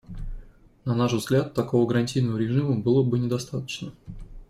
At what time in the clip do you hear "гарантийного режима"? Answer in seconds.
1.85-2.73